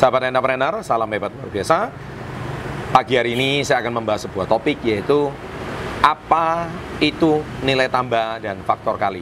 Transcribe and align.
Sahabat 0.00 0.32
entrepreneur, 0.32 0.80
salam 0.80 1.12
hebat 1.12 1.28
luar 1.28 1.52
biasa. 1.52 1.92
Pagi 2.88 3.20
hari 3.20 3.36
ini 3.36 3.60
saya 3.60 3.84
akan 3.84 4.00
membahas 4.00 4.24
sebuah 4.24 4.48
topik 4.48 4.80
yaitu 4.80 5.28
apa 6.00 6.72
itu 7.04 7.44
nilai 7.60 7.84
tambah 7.84 8.40
dan 8.40 8.64
faktor 8.64 8.96
kali. 8.96 9.20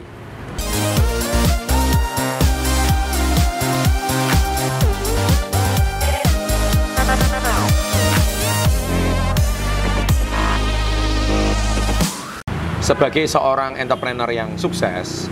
Sebagai 12.79 13.27
seorang 13.27 13.75
entrepreneur 13.75 14.31
yang 14.31 14.55
sukses, 14.55 15.27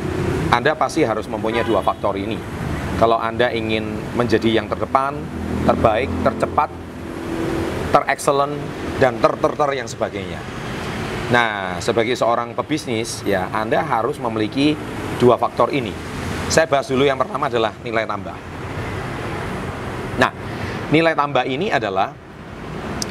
Anda 0.51 0.75
pasti 0.75 1.07
harus 1.07 1.23
mempunyai 1.31 1.63
dua 1.63 1.79
faktor 1.79 2.19
ini. 2.19 2.66
Kalau 2.97 3.21
Anda 3.21 3.53
ingin 3.53 3.93
menjadi 4.17 4.57
yang 4.57 4.65
terdepan, 4.65 5.21
terbaik, 5.69 6.09
tercepat, 6.25 6.69
terexcellent, 7.93 8.57
dan 8.97 9.21
ter-ter-ter 9.21 9.69
yang 9.77 9.85
sebagainya. 9.85 10.41
Nah, 11.29 11.77
sebagai 11.77 12.17
seorang 12.17 12.57
pebisnis, 12.57 13.21
ya 13.21 13.53
Anda 13.53 13.85
harus 13.85 14.17
memiliki 14.17 14.73
dua 15.21 15.37
faktor 15.37 15.69
ini. 15.69 15.93
Saya 16.49 16.65
bahas 16.65 16.89
dulu 16.89 17.05
yang 17.05 17.21
pertama 17.21 17.51
adalah 17.51 17.75
nilai 17.85 18.07
tambah. 18.09 18.37
Nah, 20.17 20.31
nilai 20.89 21.13
tambah 21.13 21.45
ini 21.45 21.69
adalah 21.69 22.17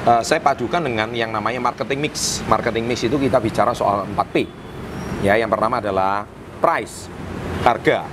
uh, 0.02 0.22
saya 0.26 0.42
padukan 0.42 0.82
dengan 0.82 1.14
yang 1.14 1.30
namanya 1.30 1.62
marketing 1.62 2.10
mix. 2.10 2.42
Marketing 2.50 2.90
mix 2.90 3.06
itu 3.06 3.14
kita 3.20 3.38
bicara 3.38 3.70
soal 3.70 4.02
4P. 4.18 4.50
Ya, 5.22 5.38
yang 5.38 5.52
pertama 5.52 5.78
adalah 5.78 6.26
price, 6.58 7.06
harga. 7.62 8.08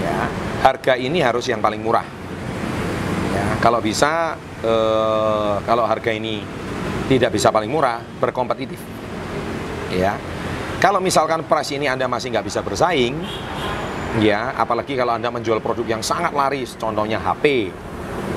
Ya, 0.00 0.30
harga 0.62 0.94
ini 0.96 1.20
harus 1.20 1.48
yang 1.48 1.60
paling 1.60 1.80
murah. 1.80 2.06
Ya, 3.32 3.46
kalau 3.60 3.80
bisa 3.84 4.36
uh, 4.64 5.60
kalau 5.64 5.84
harga 5.84 6.12
ini 6.12 6.40
tidak 7.06 7.34
bisa 7.36 7.52
paling 7.52 7.68
murah, 7.68 8.00
berkompetitif. 8.20 8.80
Ya. 9.92 10.16
Kalau 10.76 11.00
misalkan 11.00 11.40
price 11.48 11.72
ini 11.72 11.88
Anda 11.88 12.04
masih 12.04 12.32
nggak 12.36 12.46
bisa 12.46 12.60
bersaing, 12.60 13.16
ya, 14.20 14.52
apalagi 14.56 14.92
kalau 14.92 15.16
Anda 15.16 15.32
menjual 15.32 15.64
produk 15.64 15.88
yang 15.88 16.02
sangat 16.04 16.36
laris, 16.36 16.76
contohnya 16.76 17.16
HP, 17.16 17.72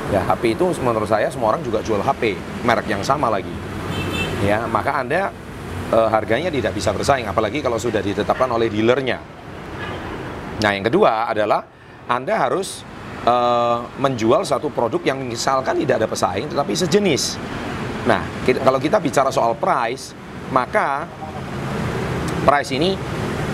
Ya, 0.09 0.25
HP 0.25 0.57
itu 0.57 0.65
menurut 0.81 1.05
saya 1.05 1.29
semua 1.29 1.53
orang 1.53 1.61
juga 1.61 1.85
jual 1.85 2.01
HP, 2.01 2.33
merek 2.65 2.89
yang 2.89 3.05
sama 3.05 3.29
lagi. 3.29 3.53
Ya, 4.41 4.65
maka 4.65 4.97
Anda 4.97 5.29
e, 5.93 5.99
harganya 6.09 6.49
tidak 6.49 6.73
bisa 6.73 6.89
bersaing 6.89 7.29
apalagi 7.29 7.61
kalau 7.61 7.77
sudah 7.77 8.01
ditetapkan 8.01 8.49
oleh 8.49 8.73
dealernya. 8.73 9.21
Nah, 10.65 10.71
yang 10.73 10.89
kedua 10.89 11.29
adalah 11.29 11.61
Anda 12.09 12.41
harus 12.41 12.81
e, 13.21 13.35
menjual 14.01 14.41
satu 14.41 14.73
produk 14.73 14.97
yang 15.05 15.21
misalkan 15.21 15.77
tidak 15.77 16.01
ada 16.01 16.07
pesaing 16.09 16.49
tetapi 16.49 16.73
sejenis. 16.73 17.37
Nah, 18.09 18.25
kita, 18.43 18.65
kalau 18.65 18.81
kita 18.81 18.97
bicara 18.97 19.29
soal 19.29 19.53
price, 19.53 20.17
maka 20.49 21.05
price 22.41 22.73
ini 22.73 22.97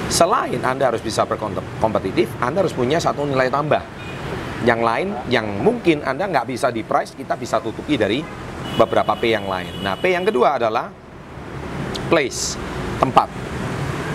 selain 0.07 0.63
Anda 0.63 0.95
harus 0.95 1.03
bisa 1.03 1.27
berkompetitif, 1.27 2.31
Anda 2.39 2.63
harus 2.63 2.71
punya 2.71 2.95
satu 3.03 3.27
nilai 3.27 3.51
tambah 3.51 3.83
yang 4.63 4.81
lain 4.81 5.11
yang 5.27 5.45
mungkin 5.61 6.01
Anda 6.07 6.31
nggak 6.31 6.47
bisa 6.47 6.71
di 6.71 6.87
price, 6.87 7.11
kita 7.13 7.35
bisa 7.35 7.59
tutupi 7.59 7.99
dari 7.99 8.23
beberapa 8.79 9.13
P 9.19 9.35
yang 9.35 9.45
lain. 9.45 9.83
Nah, 9.83 9.99
P 9.99 10.15
yang 10.15 10.23
kedua 10.23 10.55
adalah 10.57 10.89
place, 12.07 12.55
tempat. 12.97 13.44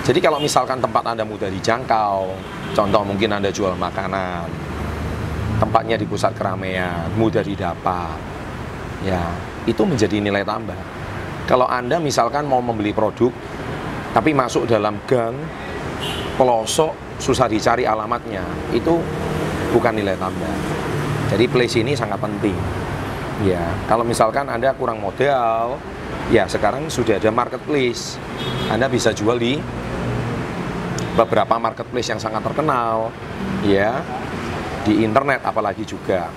Jadi 0.01 0.19
kalau 0.19 0.41
misalkan 0.41 0.81
tempat 0.81 1.05
Anda 1.05 1.29
mudah 1.29 1.53
dijangkau, 1.53 2.33
contoh 2.73 3.03
mungkin 3.05 3.37
Anda 3.37 3.53
jual 3.53 3.77
makanan, 3.77 4.49
tempatnya 5.61 6.01
di 6.01 6.09
pusat 6.09 6.33
keramaian, 6.33 7.13
mudah 7.21 7.45
didapat, 7.45 8.17
ya 9.05 9.21
itu 9.69 9.85
menjadi 9.85 10.17
nilai 10.19 10.41
tambah. 10.41 10.81
Kalau 11.45 11.69
Anda 11.69 12.01
misalkan 12.01 12.49
mau 12.49 12.65
membeli 12.65 12.97
produk, 12.97 13.29
tapi 14.17 14.33
masuk 14.33 14.65
dalam 14.65 14.97
gang, 15.05 15.37
pelosok, 16.41 17.21
susah 17.21 17.45
dicari 17.45 17.85
alamatnya, 17.85 18.43
itu 18.73 18.97
bukan 19.77 19.93
nilai 20.01 20.17
tambah. 20.17 20.55
Jadi 21.31 21.45
place 21.47 21.77
ini 21.79 21.93
sangat 21.93 22.19
penting. 22.19 22.57
Ya, 23.45 23.63
kalau 23.85 24.05
misalkan 24.05 24.49
Anda 24.49 24.73
kurang 24.73 25.01
modal, 25.05 25.77
ya 26.33 26.49
sekarang 26.49 26.89
sudah 26.89 27.21
ada 27.21 27.29
marketplace. 27.33 28.17
Anda 28.69 28.89
bisa 28.89 29.13
jual 29.13 29.37
di 29.37 29.61
beberapa 31.15 31.59
marketplace 31.59 32.11
yang 32.13 32.21
sangat 32.23 32.43
terkenal, 32.45 33.11
ya, 33.67 34.03
di 34.87 35.03
internet 35.03 35.43
apalagi 35.43 35.83
juga. 35.87 36.31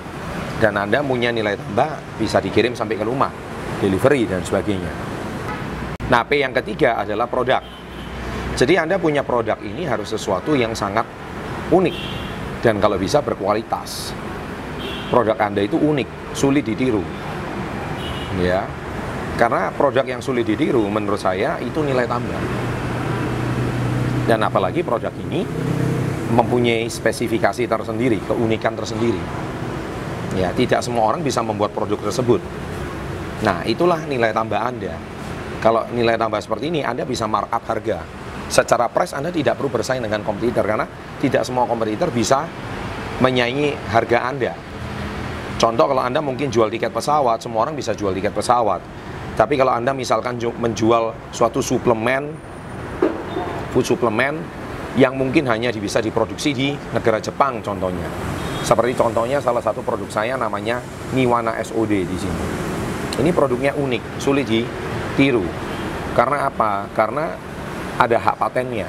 Dan 0.58 0.80
Anda 0.80 1.04
punya 1.04 1.34
nilai 1.34 1.60
tambah 1.60 2.20
bisa 2.22 2.40
dikirim 2.40 2.78
sampai 2.78 2.96
ke 2.96 3.04
rumah, 3.04 3.32
delivery 3.84 4.30
dan 4.30 4.46
sebagainya. 4.46 4.94
Nah, 6.08 6.22
P 6.24 6.40
yang 6.40 6.54
ketiga 6.56 7.00
adalah 7.00 7.28
produk. 7.28 7.64
Jadi 8.54 8.78
Anda 8.78 9.02
punya 9.02 9.26
produk 9.26 9.58
ini 9.66 9.84
harus 9.90 10.14
sesuatu 10.14 10.54
yang 10.54 10.78
sangat 10.78 11.04
unik 11.74 11.98
dan 12.62 12.78
kalau 12.78 13.02
bisa 13.02 13.20
berkualitas. 13.20 14.14
Produk 15.10 15.36
Anda 15.42 15.66
itu 15.66 15.76
unik, 15.76 16.38
sulit 16.38 16.64
ditiru. 16.64 17.04
Ya. 18.40 18.66
Karena 19.34 19.74
produk 19.74 20.06
yang 20.06 20.22
sulit 20.22 20.46
ditiru 20.46 20.86
menurut 20.86 21.18
saya 21.18 21.58
itu 21.60 21.82
nilai 21.82 22.06
tambah. 22.06 22.63
Dan 24.24 24.40
apalagi 24.44 24.82
produk 24.82 25.12
ini 25.20 25.44
mempunyai 26.34 26.88
spesifikasi 26.88 27.68
tersendiri, 27.68 28.18
keunikan 28.24 28.74
tersendiri. 28.74 29.20
Ya, 30.34 30.50
tidak 30.56 30.82
semua 30.82 31.14
orang 31.14 31.22
bisa 31.22 31.46
membuat 31.46 31.76
produk 31.76 32.00
tersebut. 32.10 32.42
Nah, 33.46 33.62
itulah 33.68 34.02
nilai 34.08 34.34
tambah 34.34 34.58
Anda. 34.58 34.98
Kalau 35.62 35.86
nilai 35.94 36.18
tambah 36.18 36.42
seperti 36.42 36.74
ini, 36.74 36.82
Anda 36.82 37.06
bisa 37.06 37.30
markup 37.30 37.62
harga 37.68 38.24
secara 38.54 38.86
price 38.86 39.18
Anda 39.18 39.34
tidak 39.34 39.58
perlu 39.58 39.74
bersaing 39.74 40.06
dengan 40.06 40.22
kompetitor 40.22 40.62
karena 40.62 40.86
tidak 41.18 41.42
semua 41.42 41.66
kompetitor 41.66 42.14
bisa 42.14 42.46
menyaingi 43.18 43.74
harga 43.90 44.30
Anda. 44.30 44.54
Contoh 45.58 45.90
kalau 45.90 46.04
Anda 46.06 46.22
mungkin 46.22 46.54
jual 46.54 46.70
tiket 46.70 46.94
pesawat, 46.94 47.42
semua 47.42 47.66
orang 47.66 47.74
bisa 47.74 47.98
jual 47.98 48.14
tiket 48.14 48.36
pesawat. 48.36 48.82
Tapi 49.34 49.58
kalau 49.58 49.74
Anda 49.74 49.96
misalkan 49.98 50.38
menjual 50.38 51.34
suatu 51.34 51.64
suplemen, 51.64 52.36
suplemen 53.82 54.38
yang 54.94 55.18
mungkin 55.18 55.50
hanya 55.50 55.74
bisa 55.74 55.98
diproduksi 55.98 56.54
di 56.54 56.70
negara 56.94 57.18
Jepang 57.18 57.66
contohnya. 57.66 58.06
Seperti 58.62 58.94
contohnya 58.94 59.42
salah 59.42 59.60
satu 59.60 59.82
produk 59.82 60.08
saya 60.08 60.38
namanya 60.38 60.80
Niwana 61.18 61.58
SOD 61.60 62.06
di 62.06 62.18
sini. 62.18 62.44
Ini 63.20 63.30
produknya 63.34 63.74
unik, 63.74 64.22
sulit 64.22 64.46
ditiru. 64.46 65.44
Karena 66.14 66.48
apa? 66.48 66.88
Karena 66.94 67.34
ada 67.98 68.18
hak 68.18 68.36
patennya. 68.38 68.86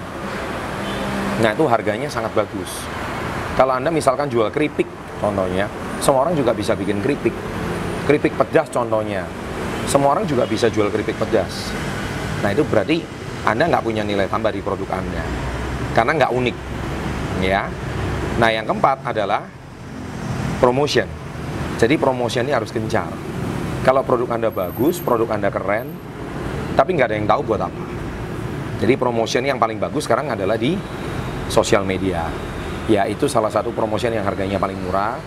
Nah 1.41 1.51
itu 1.57 1.65
harganya 1.67 2.07
sangat 2.07 2.37
bagus. 2.37 2.71
Kalau 3.57 3.75
Anda 3.75 3.91
misalkan 3.91 4.29
jual 4.29 4.53
keripik 4.53 4.87
contohnya, 5.19 5.67
semua 5.99 6.29
orang 6.29 6.37
juga 6.37 6.53
bisa 6.53 6.77
bikin 6.77 7.01
keripik. 7.01 7.35
Keripik 8.05 8.37
pedas 8.37 8.69
contohnya, 8.69 9.25
semua 9.89 10.13
orang 10.15 10.29
juga 10.29 10.45
bisa 10.45 10.69
jual 10.69 10.93
keripik 10.93 11.17
pedas. 11.17 11.73
Nah 12.45 12.53
itu 12.53 12.61
berarti 12.69 13.24
Anda 13.45 13.69
nggak 13.69 13.85
punya 13.85 14.01
nilai 14.01 14.25
tambah 14.25 14.49
di 14.49 14.65
produk 14.65 14.89
Anda. 14.97 15.25
Karena 15.93 16.13
nggak 16.17 16.33
unik. 16.33 16.57
ya. 17.45 17.69
Nah 18.41 18.49
yang 18.49 18.65
keempat 18.65 19.05
adalah 19.05 19.45
promotion. 20.59 21.07
Jadi 21.77 22.01
promotion 22.01 22.49
ini 22.49 22.57
harus 22.57 22.73
gencar. 22.73 23.13
Kalau 23.85 24.01
produk 24.01 24.33
Anda 24.33 24.49
bagus, 24.49 24.97
produk 24.97 25.37
Anda 25.37 25.53
keren, 25.53 25.93
tapi 26.73 26.97
nggak 26.97 27.09
ada 27.13 27.17
yang 27.21 27.29
tahu 27.29 27.41
buat 27.45 27.61
apa. 27.61 27.85
Jadi 28.81 28.97
promotion 28.97 29.45
yang 29.45 29.61
paling 29.61 29.77
bagus 29.77 30.09
sekarang 30.09 30.33
adalah 30.33 30.57
di 30.57 30.73
sosial 31.53 31.85
media. 31.85 32.27
Ya 32.89 33.05
itu 33.05 33.29
salah 33.29 33.53
satu 33.53 33.77
promotion 33.77 34.13
yang 34.17 34.25
harganya 34.25 34.57
paling 34.57 34.77
murah, 34.89 35.21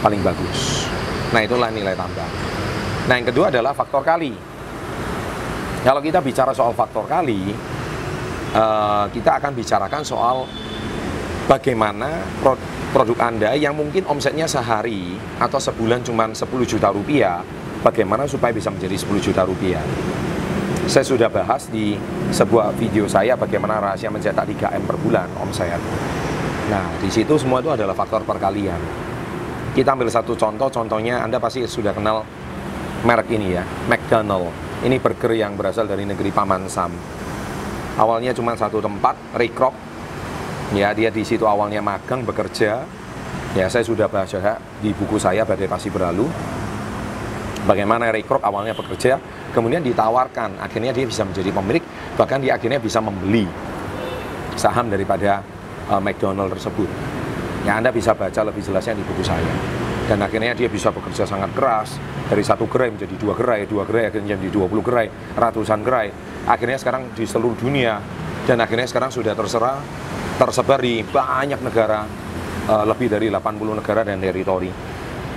paling 0.00 0.24
bagus. 0.24 0.88
Nah 1.36 1.44
itulah 1.44 1.68
nilai 1.68 1.92
tambah. 1.92 2.28
Nah 3.06 3.14
yang 3.20 3.28
kedua 3.28 3.52
adalah 3.52 3.76
faktor 3.76 4.00
kali. 4.00 4.49
Kalau 5.80 6.04
kita 6.04 6.20
bicara 6.20 6.52
soal 6.52 6.76
faktor 6.76 7.08
kali, 7.08 7.56
uh, 8.52 9.08
kita 9.08 9.40
akan 9.40 9.56
bicarakan 9.56 10.04
soal 10.04 10.44
bagaimana 11.48 12.20
produk 12.92 13.16
Anda 13.16 13.56
yang 13.56 13.72
mungkin 13.72 14.04
omsetnya 14.04 14.44
sehari 14.44 15.16
atau 15.40 15.56
sebulan 15.56 16.04
cuma 16.04 16.28
10 16.28 16.44
juta 16.68 16.92
rupiah, 16.92 17.40
bagaimana 17.80 18.28
supaya 18.28 18.52
bisa 18.52 18.68
menjadi 18.68 18.92
10 18.92 19.24
juta 19.24 19.40
rupiah. 19.48 19.80
Saya 20.84 21.06
sudah 21.06 21.32
bahas 21.32 21.72
di 21.72 21.96
sebuah 22.28 22.76
video 22.76 23.08
saya 23.08 23.32
bagaimana 23.40 23.80
rahasia 23.80 24.12
mencetak 24.12 24.52
3M 24.52 24.84
per 24.84 25.00
bulan 25.00 25.32
omset. 25.40 25.80
Nah, 26.68 26.86
di 27.00 27.08
situ 27.08 27.40
semua 27.40 27.64
itu 27.64 27.72
adalah 27.72 27.96
faktor 27.96 28.20
perkalian. 28.28 28.78
Kita 29.72 29.96
ambil 29.96 30.12
satu 30.12 30.36
contoh, 30.36 30.68
contohnya 30.68 31.24
Anda 31.24 31.40
pasti 31.40 31.64
sudah 31.64 31.96
kenal 31.96 32.20
merek 33.06 33.32
ini 33.32 33.56
ya, 33.56 33.64
McDonald. 33.88 34.69
Ini 34.80 34.96
burger 34.96 35.36
yang 35.36 35.60
berasal 35.60 35.84
dari 35.84 36.08
negeri 36.08 36.32
Paman 36.32 36.64
Sam. 36.64 36.88
Awalnya 38.00 38.32
cuma 38.32 38.56
satu 38.56 38.80
tempat, 38.80 39.12
Rikrok. 39.36 39.76
Ya, 40.72 40.96
dia 40.96 41.12
di 41.12 41.20
situ 41.20 41.44
awalnya 41.44 41.84
magang 41.84 42.24
bekerja. 42.24 42.80
Ya, 43.52 43.66
saya 43.68 43.84
sudah 43.84 44.08
baca 44.08 44.56
di 44.80 44.90
buku 44.96 45.20
saya 45.20 45.44
Badai 45.44 45.68
Pasti 45.68 45.92
Berlalu. 45.92 46.24
Bagaimana 47.68 48.08
Ray 48.08 48.24
Kroc 48.24 48.40
awalnya 48.40 48.72
bekerja, 48.72 49.20
kemudian 49.52 49.84
ditawarkan, 49.84 50.64
akhirnya 50.64 50.96
dia 50.96 51.04
bisa 51.04 51.28
menjadi 51.28 51.52
pemilik, 51.52 51.84
bahkan 52.16 52.40
dia 52.40 52.56
akhirnya 52.56 52.80
bisa 52.80 53.04
membeli 53.04 53.44
saham 54.56 54.88
daripada 54.88 55.44
uh, 55.92 56.00
McDonald 56.00 56.56
tersebut. 56.56 56.88
Ya 57.68 57.76
Anda 57.76 57.92
bisa 57.92 58.16
baca 58.16 58.40
lebih 58.48 58.64
jelasnya 58.64 58.96
di 58.96 59.04
buku 59.04 59.20
saya. 59.20 59.52
Dan 60.10 60.26
akhirnya 60.26 60.58
dia 60.58 60.66
bisa 60.66 60.90
bekerja 60.90 61.22
sangat 61.22 61.54
keras 61.54 61.94
dari 62.26 62.42
satu 62.42 62.66
gerai 62.66 62.90
menjadi 62.90 63.14
dua 63.14 63.30
gerai, 63.38 63.62
dua 63.70 63.86
gerai 63.86 64.10
akhirnya 64.10 64.34
menjadi 64.34 64.66
20 64.66 64.82
gerai, 64.82 65.06
ratusan 65.38 65.86
gerai. 65.86 66.10
Akhirnya 66.50 66.82
sekarang 66.82 67.14
di 67.14 67.22
seluruh 67.22 67.54
dunia 67.54 68.02
dan 68.42 68.58
akhirnya 68.58 68.90
sekarang 68.90 69.14
sudah 69.14 69.38
terserah 69.38 69.78
tersebar 70.34 70.82
di 70.82 71.06
banyak 71.06 71.62
negara 71.62 72.10
uh, 72.66 72.84
lebih 72.90 73.06
dari 73.06 73.30
80 73.30 73.78
negara 73.78 74.02
dan 74.02 74.18
teritori. 74.18 74.74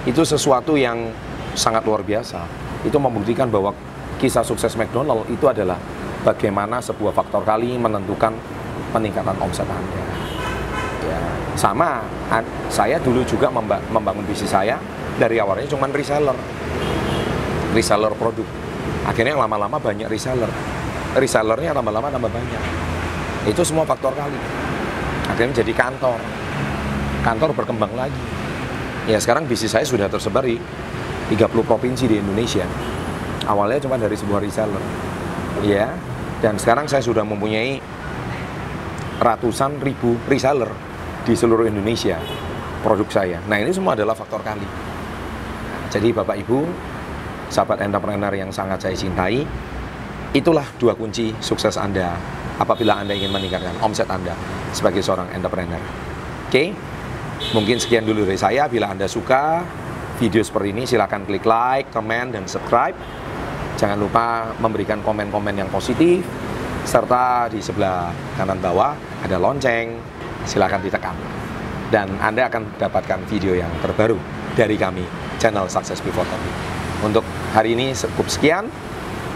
Itu 0.09 0.25
sesuatu 0.25 0.73
yang 0.73 1.13
sangat 1.53 1.85
luar 1.85 2.01
biasa. 2.01 2.41
Itu 2.81 2.97
membuktikan 2.97 3.53
bahwa 3.53 3.77
kisah 4.17 4.41
sukses 4.41 4.73
McDonald 4.73 5.29
itu 5.29 5.45
adalah 5.45 5.77
bagaimana 6.25 6.81
sebuah 6.81 7.13
faktor 7.13 7.45
kali 7.45 7.77
menentukan 7.77 8.33
peningkatan 8.89 9.37
omset 9.37 9.69
Anda. 9.69 10.02
Sama 11.53 12.01
saya 12.73 12.97
dulu 12.97 13.21
juga 13.25 13.53
membangun 13.93 14.25
bisnis 14.25 14.49
saya 14.49 14.81
dari 15.21 15.37
awalnya 15.37 15.69
cuma 15.69 15.85
reseller. 15.89 16.33
Reseller 17.77 18.13
produk. 18.17 18.45
Akhirnya 19.05 19.37
lama-lama 19.37 19.77
banyak 19.77 20.09
reseller. 20.09 20.49
Resellernya 21.13 21.77
lama-lama 21.77 22.09
tambah 22.09 22.31
banyak. 22.33 22.63
Itu 23.45 23.61
semua 23.61 23.85
faktor 23.85 24.17
kali. 24.17 24.37
Akhirnya 25.29 25.61
jadi 25.61 25.73
kantor. 25.77 26.17
Kantor 27.21 27.49
berkembang 27.53 27.93
lagi. 27.93 28.17
Ya 29.05 29.21
sekarang 29.21 29.45
bisnis 29.45 29.75
saya 29.75 29.85
sudah 29.85 30.09
tersebar 30.09 30.41
di 30.47 30.57
30 30.57 31.49
provinsi 31.65 32.09
di 32.09 32.17
Indonesia. 32.17 32.65
Awalnya 33.45 33.83
cuma 33.83 33.99
dari 33.99 34.15
sebuah 34.15 34.41
reseller. 34.41 34.81
Ya, 35.61 35.91
dan 36.41 36.57
sekarang 36.57 36.89
saya 36.89 36.99
sudah 37.05 37.23
mempunyai 37.23 37.79
ratusan 39.21 39.79
ribu 39.79 40.17
reseller 40.27 40.67
di 41.23 41.33
seluruh 41.33 41.67
Indonesia 41.67 42.19
produk 42.83 43.07
saya. 43.07 43.39
Nah 43.47 43.57
ini 43.59 43.71
semua 43.71 43.95
adalah 43.95 44.11
faktor 44.11 44.43
kali. 44.43 44.67
Jadi 45.87 46.11
Bapak 46.11 46.35
Ibu, 46.43 46.59
sahabat 47.47 47.79
entrepreneur 47.79 48.33
yang 48.35 48.51
sangat 48.51 48.83
saya 48.83 48.95
cintai, 48.97 49.47
itulah 50.35 50.67
dua 50.75 50.97
kunci 50.99 51.31
sukses 51.39 51.79
Anda 51.79 52.17
apabila 52.59 52.99
Anda 52.99 53.15
ingin 53.15 53.31
meningkatkan 53.31 53.79
omset 53.79 54.09
Anda 54.11 54.35
sebagai 54.75 54.99
seorang 54.99 55.31
entrepreneur. 55.31 55.79
Oke, 56.49 56.75
mungkin 57.55 57.79
sekian 57.79 58.03
dulu 58.03 58.27
dari 58.27 58.37
saya. 58.37 58.67
Bila 58.67 58.91
Anda 58.91 59.07
suka 59.07 59.63
video 60.19 60.43
seperti 60.43 60.75
ini, 60.75 60.83
silahkan 60.83 61.23
klik 61.23 61.47
like, 61.47 61.87
comment, 61.95 62.35
dan 62.35 62.45
subscribe. 62.45 62.93
Jangan 63.79 63.97
lupa 63.97 64.53
memberikan 64.61 65.01
komen-komen 65.01 65.55
yang 65.57 65.69
positif, 65.71 66.21
serta 66.83 67.49
di 67.49 67.57
sebelah 67.63 68.13
kanan 68.37 68.61
bawah 68.61 68.93
ada 69.25 69.37
lonceng, 69.41 69.97
silahkan 70.43 70.79
ditekan. 70.79 71.15
Dan 71.93 72.17
Anda 72.17 72.49
akan 72.49 72.73
mendapatkan 72.73 73.19
video 73.29 73.53
yang 73.53 73.69
terbaru 73.83 74.17
dari 74.57 74.79
kami, 74.79 75.05
channel 75.37 75.69
Success 75.69 76.01
Before 76.01 76.25
Topic. 76.25 76.53
Untuk 77.05 77.21
hari 77.53 77.77
ini 77.77 77.93
cukup 77.93 78.31
sekian, 78.31 78.65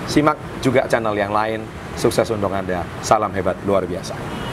simak 0.09 0.39
juga 0.63 0.87
channel 0.89 1.13
yang 1.13 1.29
lain, 1.35 1.67
sukses 1.99 2.25
untuk 2.33 2.49
Anda, 2.49 2.81
salam 3.05 3.29
hebat 3.35 3.59
luar 3.67 3.85
biasa. 3.85 4.46